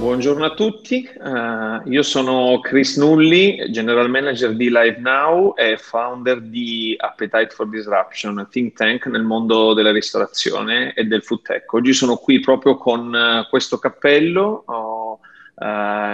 [0.00, 6.40] Buongiorno a tutti, uh, io sono Chris Nulli, General Manager di Live Now e founder
[6.40, 11.70] di Appetite for Disruption, think tank nel mondo della ristorazione e del food tech.
[11.74, 15.18] Oggi sono qui proprio con uh, questo cappello uh,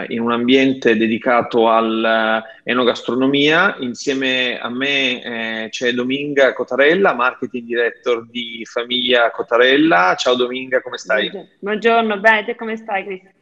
[0.09, 3.77] in un ambiente dedicato all'enogastronomia.
[3.79, 10.17] Insieme a me eh, c'è Dominga Cotarella, Marketing Director di Famiglia Cotarella.
[10.19, 11.31] Ciao Dominga, come stai?
[11.61, 13.35] Buongiorno, bene, come stai Chris?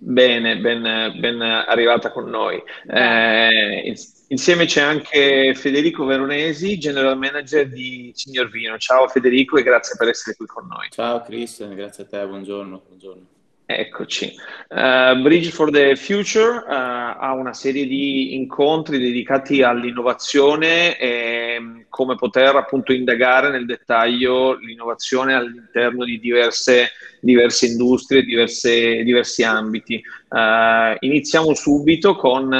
[0.00, 0.82] Bene, ben,
[1.18, 2.62] ben arrivata con noi.
[2.86, 3.94] Eh,
[4.28, 8.78] insieme c'è anche Federico Veronesi, General Manager di Signor Vino.
[8.78, 10.88] Ciao Federico e grazie per essere qui con noi.
[10.90, 12.82] Ciao Christian, grazie a te, buongiorno.
[12.86, 13.33] buongiorno.
[13.66, 14.34] Eccoci.
[14.68, 22.14] Uh, Bridge for the Future uh, ha una serie di incontri dedicati all'innovazione e come
[22.14, 26.90] poter appunto indagare nel dettaglio l'innovazione all'interno di diverse,
[27.20, 30.02] diverse industrie, diverse, diversi ambiti.
[30.28, 32.52] Uh, iniziamo subito con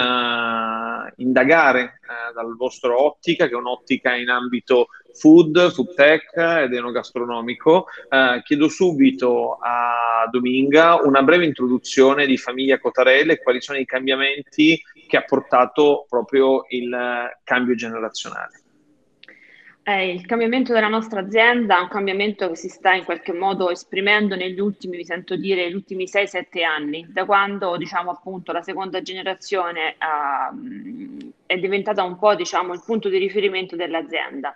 [1.16, 2.00] indagare
[2.34, 7.86] dal vostro ottica, che è un'ottica in ambito food, food tech ed enogastronomico.
[8.08, 13.84] Eh, chiedo subito a Dominga una breve introduzione di Famiglia Cotarelle e quali sono i
[13.84, 16.96] cambiamenti che ha portato proprio il
[17.44, 18.63] cambio generazionale.
[19.86, 23.68] Eh, il cambiamento della nostra azienda è un cambiamento che si sta in qualche modo
[23.68, 28.62] esprimendo negli ultimi, mi sento dire, gli ultimi 6-7 anni, da quando diciamo appunto la
[28.62, 34.55] seconda generazione uh, è diventata un po' diciamo il punto di riferimento dell'azienda.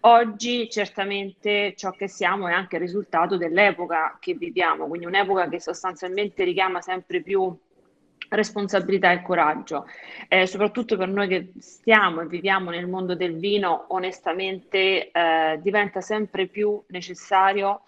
[0.00, 5.58] Oggi certamente ciò che siamo è anche il risultato dell'epoca che viviamo, quindi un'epoca che
[5.58, 7.56] sostanzialmente richiama sempre più
[8.30, 9.86] responsabilità e coraggio,
[10.28, 16.00] eh, soprattutto per noi che stiamo e viviamo nel mondo del vino, onestamente eh, diventa
[16.00, 17.82] sempre più necessario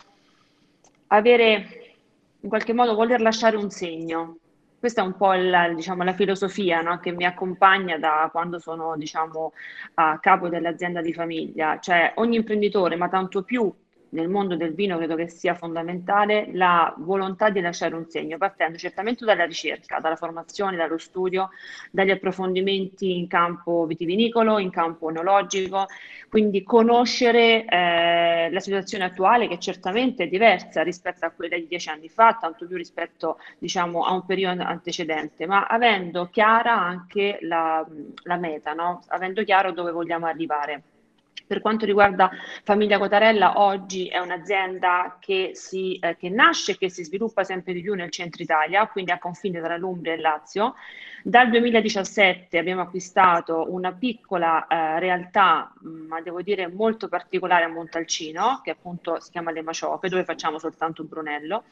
[1.09, 1.97] avere,
[2.41, 4.39] in qualche modo, voler lasciare un segno,
[4.79, 7.01] questa è un po' la, diciamo, la filosofia no?
[7.01, 9.53] che mi accompagna da quando sono diciamo,
[9.95, 13.73] a capo dell'azienda di famiglia, cioè ogni imprenditore, ma tanto più
[14.11, 18.79] nel mondo del vino credo che sia fondamentale la volontà di lasciare un segno, partendo
[18.79, 21.51] certamente dalla ricerca, dalla formazione, dallo studio,
[21.91, 25.87] dagli approfondimenti in campo vitivinicolo, in campo enologico,
[26.29, 31.89] quindi conoscere eh, la situazione attuale che certamente è diversa rispetto a quella di dieci
[31.89, 37.87] anni fa, tanto più rispetto diciamo, a un periodo antecedente, ma avendo chiara anche la,
[38.25, 39.03] la meta, no?
[39.09, 40.83] avendo chiaro dove vogliamo arrivare.
[41.49, 42.31] Per quanto riguarda
[42.63, 47.73] Famiglia Cotarella, oggi è un'azienda che, si, eh, che nasce e che si sviluppa sempre
[47.73, 50.75] di più nel centro Italia, quindi a confine tra l'Umbria e il Lazio.
[51.23, 57.69] Dal 2017 abbiamo acquistato una piccola eh, realtà, mm, ma devo dire molto particolare a
[57.69, 61.65] Montalcino, che appunto si chiama Le Maciope, dove facciamo soltanto Brunello.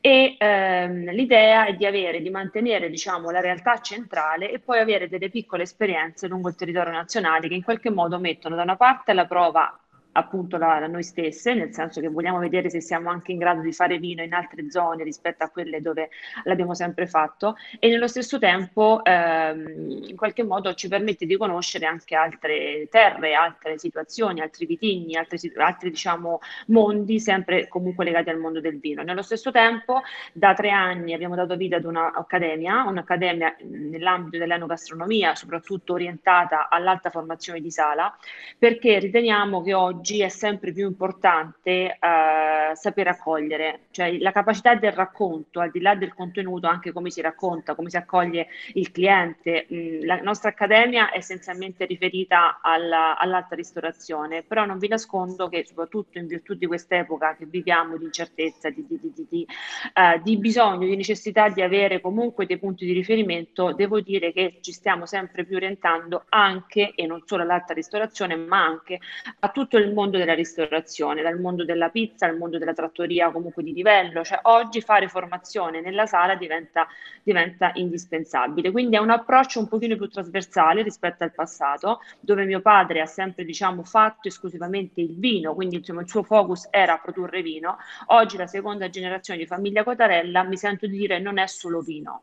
[0.00, 5.08] E ehm, l'idea è di avere, di mantenere diciamo, la realtà centrale e poi avere
[5.08, 9.10] delle piccole esperienze lungo il territorio nazionale che in qualche modo mettono da una parte
[9.10, 9.78] alla prova
[10.14, 13.60] appunto la, la noi stesse, nel senso che vogliamo vedere se siamo anche in grado
[13.60, 16.10] di fare vino in altre zone rispetto a quelle dove
[16.44, 21.86] l'abbiamo sempre fatto e nello stesso tempo ehm, in qualche modo ci permette di conoscere
[21.86, 28.38] anche altre terre, altre situazioni, altri vitigni, altri, altri diciamo mondi sempre comunque legati al
[28.38, 29.02] mondo del vino.
[29.02, 30.02] Nello stesso tempo
[30.32, 37.60] da tre anni abbiamo dato vita ad un'accademia, un'accademia nell'ambito dell'enogastronomia, soprattutto orientata all'alta formazione
[37.60, 38.16] di sala,
[38.58, 44.74] perché riteniamo che oggi oggi è sempre più importante eh, sapere accogliere, cioè la capacità
[44.74, 48.90] del racconto, al di là del contenuto, anche come si racconta, come si accoglie il
[48.90, 49.66] cliente.
[49.72, 55.64] Mm, la nostra accademia è essenzialmente riferita alla, all'alta ristorazione, però non vi nascondo che
[55.64, 59.46] soprattutto in virtù di quest'epoca che viviamo di incertezza, di, di, di, di
[59.94, 64.72] uh, bisogno, di necessità di avere comunque dei punti di riferimento, devo dire che ci
[64.72, 69.00] stiamo sempre più orientando anche, e non solo all'alta ristorazione, ma anche
[69.38, 73.62] a tutto il mondo della ristorazione, dal mondo della pizza al mondo della trattoria comunque
[73.62, 76.86] di livello, cioè oggi fare formazione nella sala diventa,
[77.22, 82.60] diventa indispensabile, quindi è un approccio un pochino più trasversale rispetto al passato, dove mio
[82.60, 87.40] padre ha sempre diciamo fatto esclusivamente il vino, quindi insomma, il suo focus era produrre
[87.40, 91.80] vino, oggi la seconda generazione di famiglia Cotarella mi sento di dire non è solo
[91.80, 92.22] vino,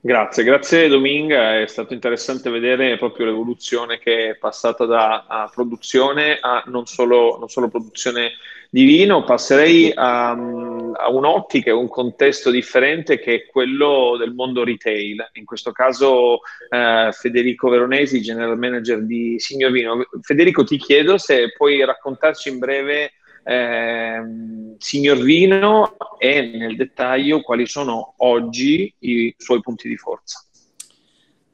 [0.00, 6.62] Grazie, grazie Dominga, è stato interessante vedere proprio l'evoluzione che è passata da produzione a
[6.66, 8.34] non solo, non solo, produzione
[8.70, 15.30] di vino, passerei a, a un'ottica un contesto differente che è quello del mondo retail,
[15.32, 20.06] in questo caso eh, Federico Veronesi, General Manager di Signor Vino.
[20.20, 23.14] Federico ti chiedo se puoi raccontarci in breve
[23.48, 30.44] eh, signor Vino e nel dettaglio quali sono oggi i suoi punti di forza.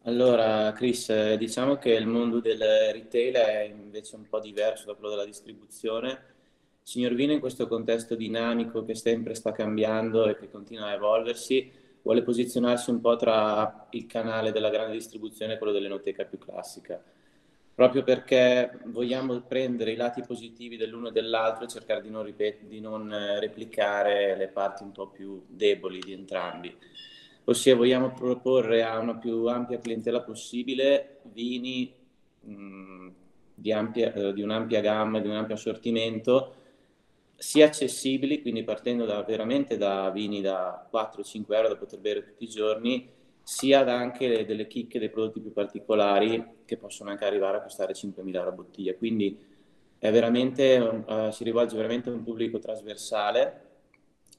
[0.03, 5.11] Allora, Chris, diciamo che il mondo del retail è invece un po' diverso da quello
[5.11, 6.33] della distribuzione.
[6.83, 11.71] Signor Vino in questo contesto dinamico che sempre sta cambiando e che continua a evolversi,
[12.03, 17.01] vuole posizionarsi un po' tra il canale della grande distribuzione e quello dell'enoteca più classica,
[17.75, 22.63] proprio perché vogliamo prendere i lati positivi dell'uno e dell'altro e cercare di non, ripet-
[22.65, 26.75] di non eh, replicare le parti un po' più deboli di entrambi.
[27.47, 31.93] Ossia vogliamo proporre a una più ampia clientela possibile vini
[32.41, 33.09] mh,
[33.55, 36.55] di, ampia, eh, di un'ampia gamma, di un ampio assortimento,
[37.37, 42.45] sia accessibili, quindi partendo da, veramente da vini da 4-5 euro da poter bere tutti
[42.45, 43.09] i giorni,
[43.45, 47.93] sia da anche delle chicche dei prodotti più particolari che possono anche arrivare a costare
[47.93, 48.95] 5.000 euro a bottiglia.
[48.95, 49.39] Quindi
[51.07, 53.61] uh, si rivolge veramente a un pubblico trasversale,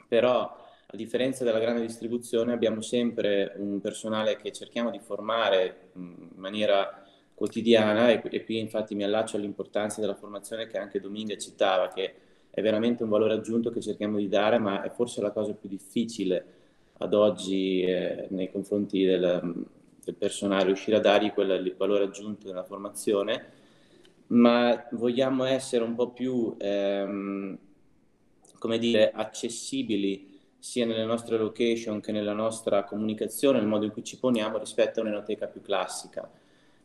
[0.07, 6.30] però a differenza della grande distribuzione abbiamo sempre un personale che cerchiamo di formare in
[6.36, 7.04] maniera
[7.36, 12.16] quotidiana e, e qui infatti mi allaccio all'importanza della formazione che anche Dominga citava, che
[12.50, 15.69] è veramente un valore aggiunto che cerchiamo di dare, ma è forse la cosa più
[15.69, 16.64] difficile
[16.97, 19.65] ad oggi eh, nei confronti del,
[20.03, 23.51] del, personale, riuscire a dargli quel valore aggiunto della formazione,
[24.27, 27.57] ma vogliamo essere un po' più, ehm,
[28.57, 34.03] come dire, accessibili sia nelle nostre location che nella nostra comunicazione, nel modo in cui
[34.03, 36.27] ci poniamo rispetto a un'enoteca più classica,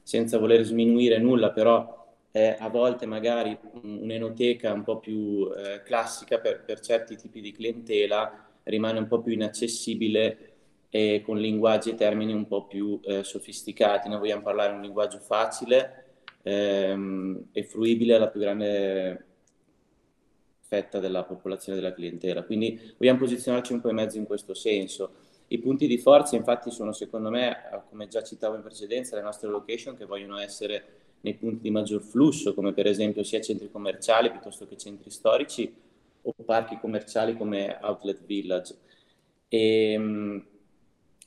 [0.02, 1.98] senza voler sminuire nulla, però
[2.32, 7.52] eh, a volte magari un'enoteca un po' più eh, classica per, per, certi tipi di
[7.52, 10.50] clientela rimane un po' più inaccessibile
[10.90, 14.08] e con linguaggi e termini un po' più eh, sofisticati.
[14.08, 16.04] Noi vogliamo parlare un linguaggio facile
[16.42, 19.24] ehm, e fruibile alla più grande
[20.62, 22.42] fetta della popolazione della clientela.
[22.42, 25.28] Quindi vogliamo posizionarci un po' in mezzo in questo senso.
[25.48, 27.56] I punti di forza infatti sono secondo me,
[27.88, 30.84] come già citavo in precedenza, le nostre location che vogliono essere
[31.22, 35.72] nei punti di maggior flusso, come per esempio sia centri commerciali piuttosto che centri storici
[36.22, 38.76] o parchi commerciali come Outlet Village.
[39.48, 40.44] E,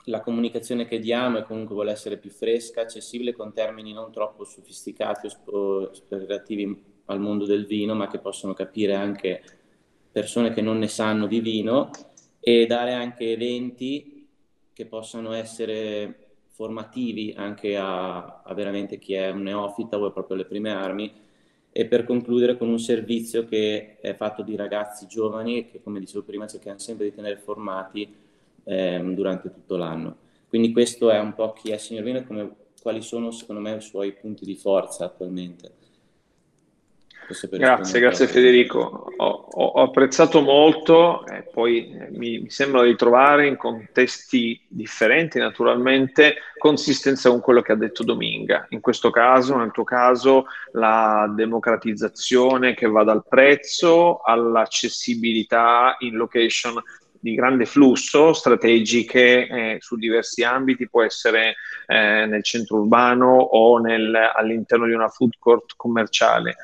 [0.05, 4.43] la comunicazione che diamo è comunque vuole essere più fresca, accessibile con termini non troppo
[4.43, 9.41] sofisticati o relativi al mondo del vino, ma che possono capire anche
[10.11, 11.89] persone che non ne sanno di vino
[12.39, 14.27] e dare anche eventi
[14.73, 16.17] che possano essere
[16.49, 21.11] formativi anche a, a veramente chi è un neofita o è proprio alle prime armi
[21.75, 26.23] e per concludere con un servizio che è fatto di ragazzi giovani che come dicevo
[26.23, 28.13] prima cerchiamo sempre di tenere formati
[28.63, 30.17] ehm, durante tutto l'anno.
[30.47, 32.49] Quindi questo è un po' chi è Signor Vino e
[32.79, 35.82] quali sono secondo me i suoi punti di forza attualmente.
[37.49, 39.13] Grazie, grazie Federico.
[39.17, 45.39] Ho, ho, apprezzato molto, eh, poi eh, mi, mi, sembra di trovare in contesti differenti
[45.39, 48.65] naturalmente consistenza con quello che ha detto Dominga.
[48.69, 56.81] In questo caso, nel tuo caso, la democratizzazione che va dal prezzo all'accessibilità in location
[57.23, 61.55] di grande flusso, strategiche eh, su diversi ambiti, può essere
[61.87, 66.55] eh, nel centro urbano o nel, all'interno di una food court commerciale.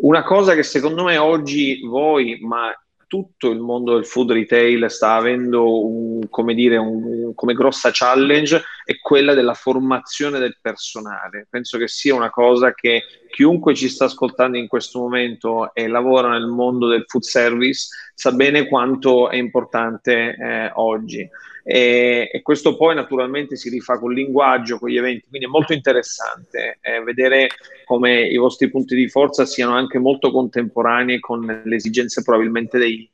[0.00, 2.72] Una cosa che secondo me oggi voi, ma
[3.08, 8.62] tutto il mondo del food retail sta avendo un, come, dire, un, come grossa challenge
[8.84, 11.46] è quella della formazione del personale.
[11.50, 16.28] Penso che sia una cosa che chiunque ci sta ascoltando in questo momento e lavora
[16.28, 21.28] nel mondo del food service sa bene quanto è importante eh, oggi
[21.70, 25.74] e, e, questo poi naturalmente si rifà col linguaggio, con gli eventi, quindi è molto
[25.74, 27.48] interessante eh, vedere
[27.84, 33.06] come i vostri punti di forza siano anche molto contemporanei con le esigenze probabilmente dei,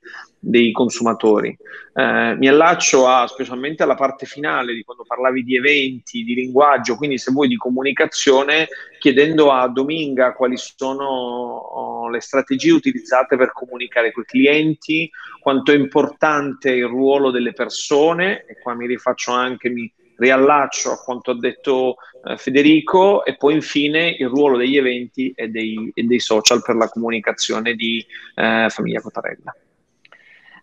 [0.45, 1.57] dei consumatori.
[1.95, 6.97] Eh, mi allaccio a, specialmente alla parte finale di quando parlavi di eventi, di linguaggio,
[6.97, 13.53] quindi se vuoi di comunicazione, chiedendo a Dominga quali sono oh, le strategie utilizzate per
[13.53, 15.11] comunicare con i clienti,
[15.41, 21.03] quanto è importante il ruolo delle persone, e qua mi rifaccio anche, mi riallaccio a
[21.03, 26.03] quanto ha detto eh, Federico, e poi infine il ruolo degli eventi e dei, e
[26.03, 29.55] dei social per la comunicazione di eh, Famiglia Cotarella.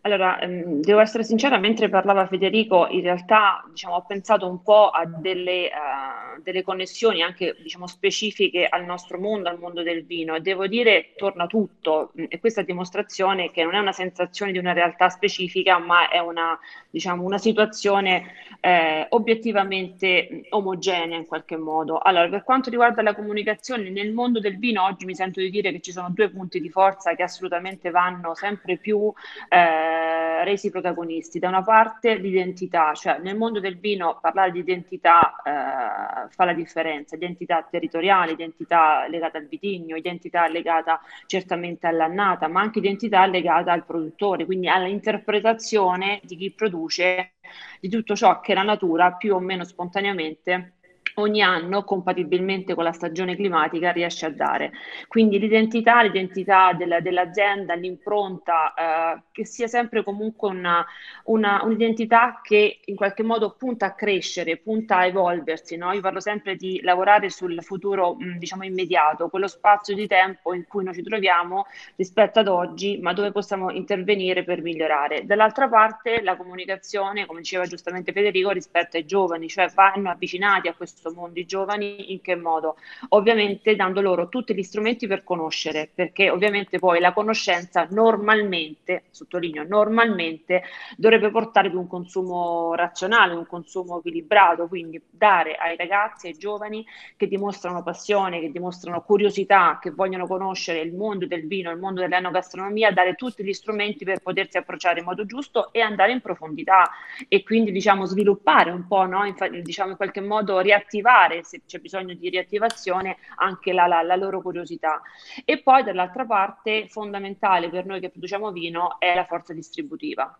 [0.03, 4.89] Allora, ehm, devo essere sincera, mentre parlava Federico, in realtà diciamo, ho pensato un po'
[4.89, 10.33] a delle, uh, delle connessioni anche diciamo, specifiche al nostro mondo, al mondo del vino
[10.33, 14.73] e devo dire torna tutto e questa dimostrazione che non è una sensazione di una
[14.73, 16.57] realtà specifica ma è una,
[16.89, 21.99] diciamo, una situazione eh, obiettivamente omogenea in qualche modo.
[21.99, 25.71] Allora, per quanto riguarda la comunicazione, nel mondo del vino oggi mi sento di dire
[25.71, 29.13] che ci sono due punti di forza che assolutamente vanno sempre più...
[29.47, 31.39] Eh, eh, resi protagonisti.
[31.39, 36.53] Da una parte l'identità, cioè nel mondo del vino parlare di identità eh, fa la
[36.53, 43.71] differenza, identità territoriale, identità legata al vitigno, identità legata certamente all'annata, ma anche identità legata
[43.71, 47.33] al produttore, quindi all'interpretazione di chi produce
[47.79, 50.75] di tutto ciò che la natura più o meno spontaneamente
[51.15, 54.71] ogni anno, compatibilmente con la stagione climatica, riesce a dare.
[55.07, 60.85] Quindi l'identità, l'identità della, dell'azienda, l'impronta, eh, che sia sempre comunque una,
[61.25, 65.77] una, un'identità che in qualche modo punta a crescere, punta a evolversi.
[65.77, 65.91] No?
[65.91, 70.83] Io parlo sempre di lavorare sul futuro, diciamo, immediato, quello spazio di tempo in cui
[70.83, 71.65] noi ci troviamo
[71.95, 75.25] rispetto ad oggi, ma dove possiamo intervenire per migliorare.
[75.25, 80.73] Dall'altra parte la comunicazione, come diceva giustamente Federico, rispetto ai giovani, cioè vanno avvicinati a
[80.73, 82.77] questo questo mondo i giovani in che modo?
[83.09, 89.63] Ovviamente dando loro tutti gli strumenti per conoscere, perché ovviamente poi la conoscenza normalmente, sottolineo
[89.63, 90.63] normalmente,
[90.95, 96.85] dovrebbe portare ad un consumo razionale, un consumo equilibrato, quindi dare ai ragazzi, ai giovani
[97.17, 102.01] che dimostrano passione, che dimostrano curiosità, che vogliono conoscere il mondo del vino, il mondo
[102.01, 106.89] dell'enogastronomia, dare tutti gli strumenti per potersi approcciare in modo giusto e andare in profondità
[107.27, 109.25] e quindi diciamo sviluppare un po', no?
[109.25, 114.01] in, diciamo in qualche modo riattivare riattivare, se c'è bisogno di riattivazione, anche la, la,
[114.01, 115.01] la loro curiosità.
[115.45, 120.37] E poi dall'altra parte, fondamentale per noi che produciamo vino è la forza distributiva.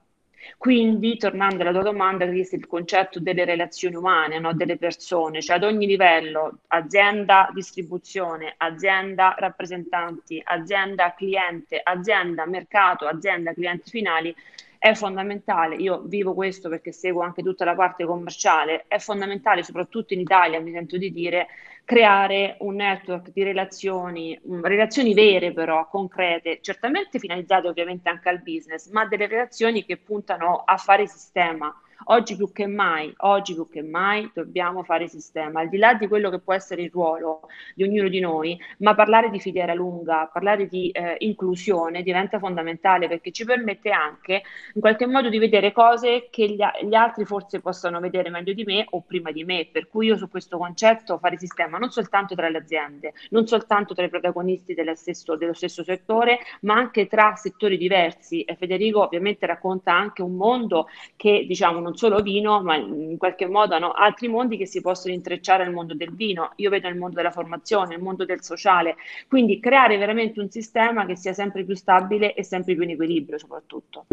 [0.58, 4.54] Quindi, tornando alla tua domanda, Cristi, il concetto delle relazioni umane, no?
[4.54, 13.54] delle persone, cioè ad ogni livello, azienda distribuzione, azienda rappresentanti, azienda cliente, azienda mercato, azienda
[13.54, 14.36] clienti finali,
[14.84, 20.16] è fondamentale, io vivo questo perché seguo anche tutta la parte commerciale, è fondamentale soprattutto
[20.16, 21.50] in Italia, mi sento di dire,
[21.86, 28.42] creare un network di relazioni, mm, relazioni vere però, concrete, certamente finalizzate ovviamente anche al
[28.42, 31.72] business, ma delle relazioni che puntano a fare sistema
[32.06, 36.08] Oggi più che mai, oggi più che mai dobbiamo fare sistema, al di là di
[36.08, 37.42] quello che può essere il ruolo
[37.76, 43.08] di ognuno di noi, ma parlare di filiera lunga, parlare di eh, inclusione diventa fondamentale
[43.08, 44.42] perché ci permette anche
[44.74, 48.64] in qualche modo di vedere cose che gli, gli altri forse possono vedere meglio di
[48.64, 52.36] me o prima di me, per cui io su questo concetto fare sistema non soltanto
[52.36, 57.36] tra le aziende, non soltanto tra i protagonisti stesso, dello stesso settore, ma anche tra
[57.36, 58.44] settori diversi.
[58.44, 63.18] E Federico ovviamente racconta anche un mondo che diciamo non non solo vino, ma in
[63.18, 66.54] qualche modo no, altri mondi che si possono intrecciare al mondo del vino.
[66.56, 68.96] Io vedo il mondo della formazione, il mondo del sociale,
[69.28, 73.38] quindi creare veramente un sistema che sia sempre più stabile e sempre più in equilibrio
[73.38, 74.06] soprattutto.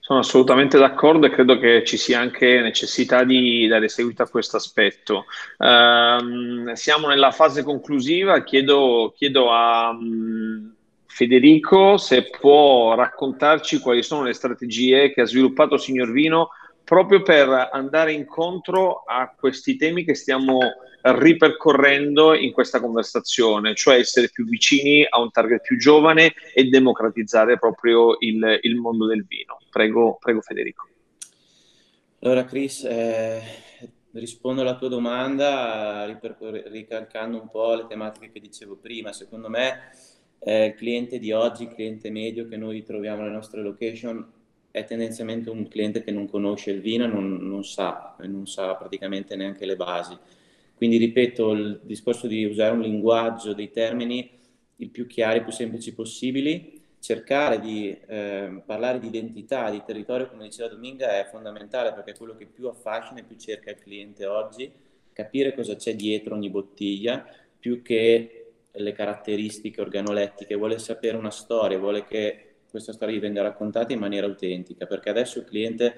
[0.00, 4.56] Sono assolutamente d'accordo e credo che ci sia anche necessità di dare seguito a questo
[4.56, 5.26] aspetto.
[5.58, 10.74] Um, siamo nella fase conclusiva, chiedo, chiedo a um,
[11.12, 16.50] Federico se può raccontarci quali sono le strategie che ha sviluppato Signor Vino
[16.84, 20.58] proprio per andare incontro a questi temi che stiamo
[21.02, 27.58] ripercorrendo in questa conversazione, cioè essere più vicini a un target più giovane e democratizzare
[27.58, 29.58] proprio il, il mondo del vino.
[29.68, 30.88] Prego, prego Federico.
[32.20, 33.42] Allora Chris, eh,
[34.12, 36.04] rispondo alla tua domanda
[36.66, 39.12] ricalcando un po' le tematiche che dicevo prima.
[39.12, 39.90] Secondo me
[40.40, 44.26] eh, il cliente di oggi, il cliente medio che noi troviamo nelle nostre location,
[44.70, 49.36] è tendenzialmente un cliente che non conosce il vino, non, non sa, non sa praticamente
[49.36, 50.16] neanche le basi.
[50.74, 54.38] Quindi ripeto, il discorso di usare un linguaggio, dei termini
[54.76, 60.44] il più chiari, più semplici possibili, cercare di eh, parlare di identità, di territorio, come
[60.44, 64.26] diceva Dominga, è fondamentale perché è quello che più affascina e più cerca il cliente
[64.26, 64.70] oggi,
[65.12, 67.26] capire cosa c'è dietro ogni bottiglia,
[67.58, 68.39] più che
[68.72, 73.98] le caratteristiche organolettiche, vuole sapere una storia, vuole che questa storia gli venga raccontata in
[73.98, 75.94] maniera autentica, perché adesso il cliente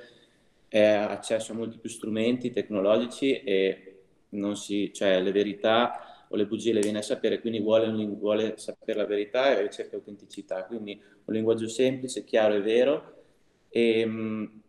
[0.70, 3.96] ha accesso a molti più strumenti tecnologici e
[4.30, 8.54] non si, cioè le verità o le bugie le viene a sapere, quindi vuole, vuole
[8.56, 13.14] sapere la verità e cerca autenticità, quindi un linguaggio semplice, chiaro e vero
[13.68, 14.62] e mh,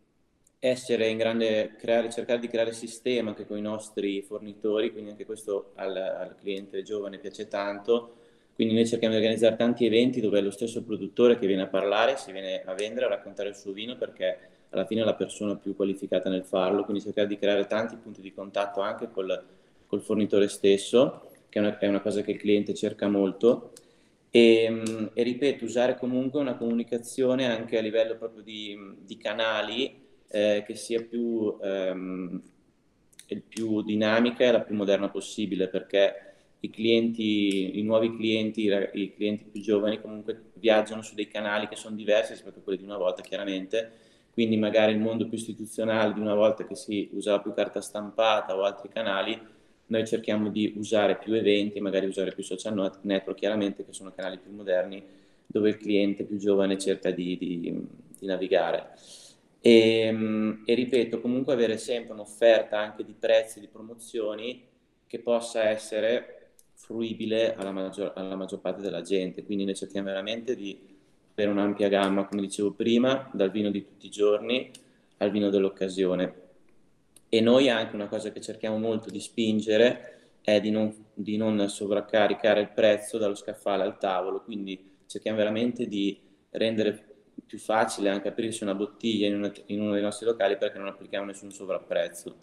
[0.66, 5.26] essere in grande, creare, cercare di creare sistema anche con i nostri fornitori, quindi anche
[5.26, 8.16] questo al, al cliente giovane piace tanto,
[8.56, 11.68] Quindi noi cerchiamo di organizzare tanti eventi dove è lo stesso produttore che viene a
[11.68, 14.38] parlare, si viene a vendere, a raccontare il suo vino perché
[14.70, 18.22] alla fine è la persona più qualificata nel farlo, quindi cercare di creare tanti punti
[18.22, 19.44] di contatto anche col,
[19.86, 23.74] col fornitore stesso, che è una, è una, cosa che il cliente cerca molto.
[24.30, 30.03] E, e, ripeto, usare comunque una comunicazione anche a livello proprio di, di canali
[30.34, 32.42] eh, che sia più, ehm,
[33.48, 36.14] più dinamica e la più moderna possibile, perché
[36.62, 41.76] i clienti, i nuovi clienti, i clienti più giovani comunque viaggiano su dei canali che
[41.76, 43.92] sono diversi rispetto a quelli di una volta chiaramente,
[44.32, 48.58] quindi magari il mondo più istituzionale di una volta che si usava più carta stampata
[48.58, 49.40] o altri canali,
[49.86, 54.40] noi cerchiamo di usare più eventi, magari usare più social network chiaramente che sono canali
[54.40, 55.04] più moderni
[55.46, 58.96] dove il cliente più giovane cerca di, di, di navigare.
[59.66, 64.62] E, e ripeto, comunque avere sempre un'offerta anche di prezzi, di promozioni
[65.08, 69.46] che possa essere fruibile alla maggior, alla maggior parte della gente.
[69.46, 70.78] Quindi noi cerchiamo veramente di
[71.32, 74.70] avere un'ampia gamma, come dicevo prima, dal vino di tutti i giorni
[75.20, 76.42] al vino dell'occasione.
[77.30, 81.70] E noi anche una cosa che cerchiamo molto di spingere è di non, di non
[81.70, 87.13] sovraccaricare il prezzo dallo scaffale al tavolo, quindi cerchiamo veramente di rendere
[87.46, 90.88] più facile anche aprirsi una bottiglia in, una, in uno dei nostri locali perché non
[90.88, 92.36] applichiamo nessun sovrapprezzo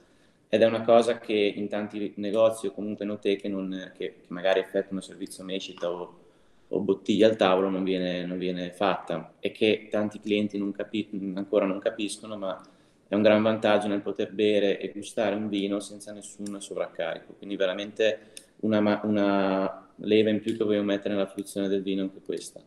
[0.53, 4.59] ed è una cosa che in tanti negozi o comunque noteche non, che, che, magari
[4.59, 6.19] effettuano servizio mescita o,
[6.67, 11.09] o bottiglia al tavolo non viene, non viene, fatta e che tanti clienti non capi,
[11.37, 12.61] ancora non capiscono, ma
[13.07, 17.35] è un gran vantaggio nel poter bere e gustare un vino senza nessun sovraccarico.
[17.35, 18.33] Quindi veramente
[18.63, 22.61] una, una leva in più che vogliamo mettere nella fruizione del vino anche questa.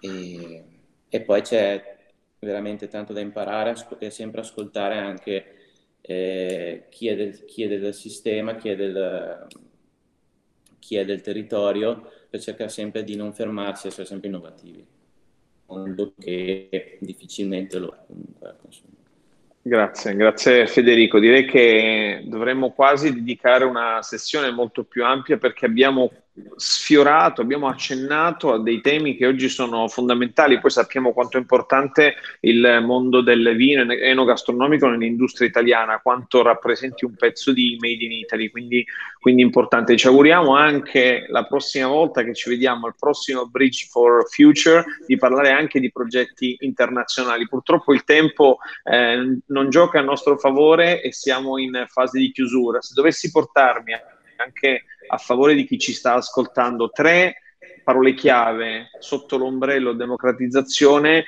[0.00, 0.64] E,
[1.08, 1.96] e poi c'è
[2.40, 5.56] veramente tanto da imparare e sempre ascoltare anche
[6.00, 9.46] eh, chi, è del, chi, è del, sistema, chi è del,
[10.78, 14.86] chi è del territorio, per cercare sempre di non fermarsi e essere sempre innovativi.
[15.66, 18.56] Mondo che difficilmente lo è comunque.
[19.60, 21.18] Grazie, grazie Federico.
[21.18, 26.10] Direi che dovremmo quasi dedicare una sessione molto più ampia perché abbiamo
[26.56, 32.14] sfiorato, abbiamo accennato a dei temi che oggi sono fondamentali, poi sappiamo quanto è importante
[32.40, 38.50] il mondo del vino enogastronomico nell'industria italiana, quanto rappresenti un pezzo di Made in Italy,
[38.50, 38.84] quindi,
[39.20, 39.96] quindi importante.
[39.96, 45.16] Ci auguriamo anche la prossima volta che ci vediamo al prossimo Bridge for Future di
[45.16, 47.46] parlare anche di progetti internazionali.
[47.46, 52.80] Purtroppo il tempo eh, non gioca a nostro favore e siamo in fase di chiusura.
[52.80, 53.92] Se dovessi portarmi
[54.38, 56.90] anche a favore di chi ci sta ascoltando.
[56.90, 57.36] Tre
[57.82, 61.24] parole chiave sotto l'ombrello democratizzazione,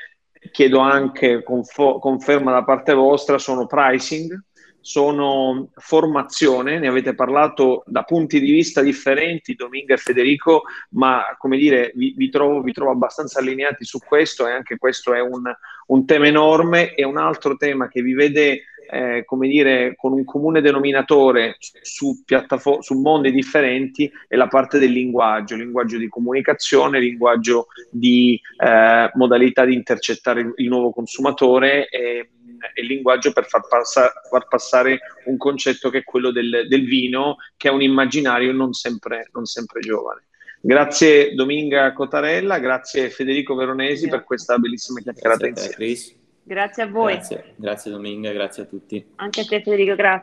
[0.50, 4.38] chiedo anche confo- conferma da parte vostra, sono pricing,
[4.82, 11.58] sono formazione, ne avete parlato da punti di vista differenti, Domingo e Federico, ma come
[11.58, 15.42] dire, vi, vi, trovo, vi trovo, abbastanza allineati su questo e anche questo è un,
[15.88, 16.94] un tema enorme.
[16.94, 22.22] E un altro tema che vi vede eh, come dire, con un comune denominatore su,
[22.24, 29.11] piattafo- su mondi differenti è la parte del linguaggio, linguaggio di comunicazione, linguaggio di eh,
[29.14, 32.31] modalità di intercettare il, nuovo consumatore e,
[32.74, 37.37] e, linguaggio per far, passa- far, passare un concetto che è quello del, del, vino,
[37.57, 40.24] che è un immaginario non sempre, non sempre giovane.
[40.62, 46.18] Grazie Dominga Cotarella, grazie Federico Veronesi per questa bellissima chiacchierata insieme.
[46.42, 47.14] Grazie a voi.
[47.14, 49.05] Grazie, grazie Dominga, grazie a tutti.
[49.16, 50.18] Anche a te Federico, grazie.